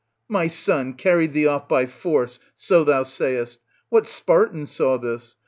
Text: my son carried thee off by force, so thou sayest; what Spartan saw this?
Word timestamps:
my 0.27 0.47
son 0.47 0.95
carried 0.95 1.31
thee 1.31 1.45
off 1.45 1.67
by 1.67 1.85
force, 1.85 2.39
so 2.55 2.83
thou 2.83 3.03
sayest; 3.03 3.59
what 3.89 4.07
Spartan 4.07 4.65
saw 4.65 4.97
this? 4.97 5.37